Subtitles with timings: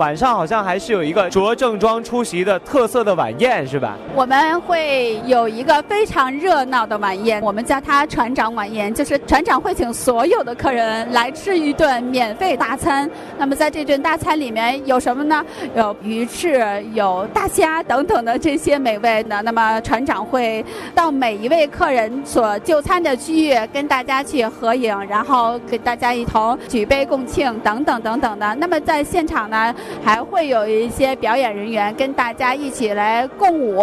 [0.00, 3.98] 晚上好像还是有一个着正装出席的特色的晚宴，是吧？
[4.14, 13.08] 我们会有一个非常热闹的晚宴，我们叫它船长晚宴，就是船长会请所有的客人来吃一顿免费大餐。
[13.36, 15.44] 那么在这顿大餐里面有什么呢？
[15.76, 19.42] 有鱼翅，有大虾等等的这些美味呢。
[19.44, 20.64] 那么船长会
[20.94, 28.54] 到每一位客人所就餐的区域跟大家去合影，然后给大家一同举杯共庆等等等等的。
[28.54, 33.82] 那么在现场呢，还会有一些表演人员跟大家一起来共舞，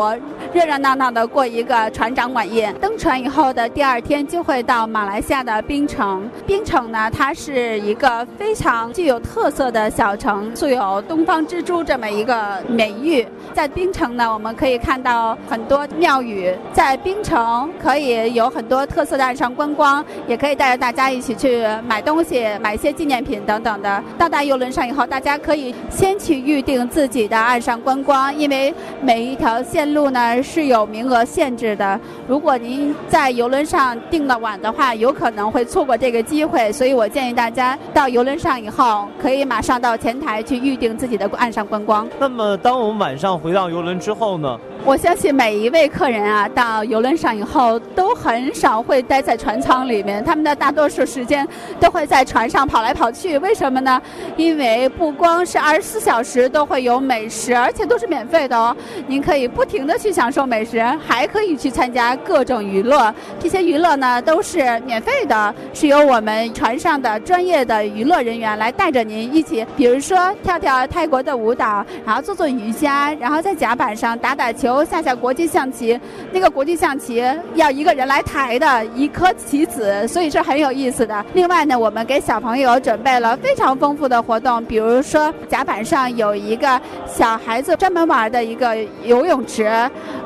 [0.54, 2.74] 热热闹闹的过一个船长晚宴。
[2.76, 6.30] 登船以后的第二天就会到马来西亚的槟城。
[6.46, 13.28] 槟城呢，它是一个非常具有特色的小城，素有“东方之珠”这么一个美誉。
[13.54, 16.54] 在槟城呢，我们可以看到很多庙宇。
[16.74, 24.04] 在槟城可以有很多特色的岸上观光，也可以带着大家一起去买东西、买一些纪念品等等的。
[24.18, 28.72] 到达游轮上以后，大家可以先去预定自己的岸上观光，因为
[29.02, 32.00] 每一条线路呢是有名额限制的。
[32.28, 36.72] 如果您在游轮上订的晚的话，有可能会错过这个机会。
[36.72, 42.08] 所以我建议大家到游轮上以后，可以马上到前台去预定自己的岸上观光。
[42.20, 44.56] 那么，当我们晚上回到游轮之后呢？
[44.88, 51.46] 我相信每一位客人啊，到游轮上以后都很少会待在船舱里面，他们的大多数时间
[51.78, 53.38] 都会在船上跑来跑去。
[53.40, 54.02] 为什么呢？
[54.38, 58.74] 因为不光是二十四小时都会有美食，而且都是免费的哦。
[59.08, 63.14] 您可以不停的去享受美食，还可以去参加各种娱乐。
[63.42, 74.77] 这些娱乐呢都是免费的，是由我们船上的专业的娱乐人员来带着您一起，比如说跳跳泰国的舞蹈，然后做做瑜伽，然后在甲板上打打球。
[74.84, 76.00] 下下国际象棋，
[76.32, 77.24] 那个国际象棋
[77.56, 81.26] 要一个人来抬的，一颗棋子，所以是很有意思的。
[81.34, 89.68] 另外呢，我们给小朋友准备了非常丰富的活动，比如说甲板上有一个小孩子专门玩的一个游泳池，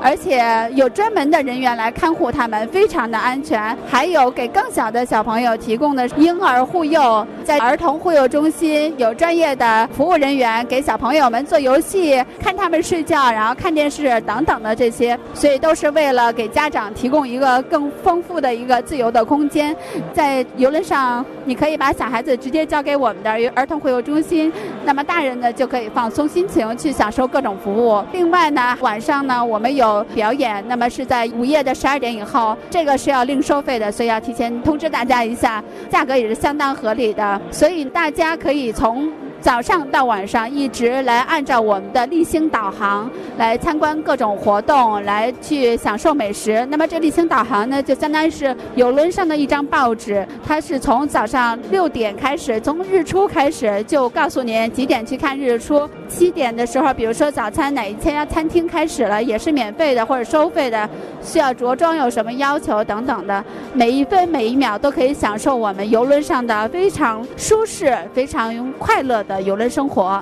[0.01, 3.75] 而且有专门的人员来看护他们，非常的安全。
[3.87, 14.40] 还有给更小的小朋友提供的婴儿护幼，在儿童护幼中心有专业的服务人员给小朋友们做游戏、看他们睡觉，然后看电视等。
[14.41, 19.75] 等等的这些，所以都是为了给家长提供一个更丰富的一个自由的空间。
[20.13, 24.51] 在游轮上，你可以把小孩子直接交给我们的儿童会游中心，
[24.83, 28.03] 那么大人呢就可以放松心情去享受各种服务。
[28.11, 39.07] 另外呢，晚上呢我们有表演，那么是在午夜的十二点以后，这个是要另收费的，所以要提前通知大家一下，价格也是相当合理的，所以大家可以从。
[39.41, 46.63] 早上到晚上一直来按照我们的立星导航来参观各种活动，来去享受美食。
[46.69, 55.89] 那么这立星导航呢，就相当于是游轮上的一张报纸，它是从早上六点开始，从日出开始就告诉您几点去看日出。
[56.07, 60.87] 七点的时候，比如说早餐哪一家餐厅开始了，也是免费的或者收费的，
[61.23, 69.30] 需要着装有什么要求等等的，每一分每一秒都可以享受我们游轮上的非常舒适、非常快乐的。
[69.39, 70.21] 游轮生活。